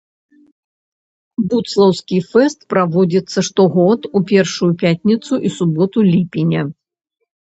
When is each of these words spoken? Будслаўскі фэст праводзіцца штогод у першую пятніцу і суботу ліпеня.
Будслаўскі 1.51 2.17
фэст 2.31 2.65
праводзіцца 2.75 3.39
штогод 3.49 4.07
у 4.21 4.25
першую 4.33 4.71
пятніцу 4.85 5.33
і 5.51 5.57
суботу 5.59 5.99
ліпеня. 6.11 6.61